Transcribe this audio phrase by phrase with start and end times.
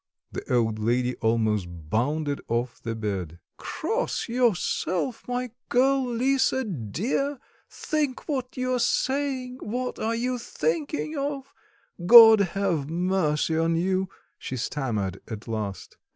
[0.31, 3.37] The old lady almost bounded off the bed.
[3.57, 7.37] "Cross yourself, my girl, Lisa, dear,
[7.69, 11.53] think what you are saying; what are you thinking of?
[12.03, 14.09] God have mercy on you!"
[14.39, 15.97] she stammered at last.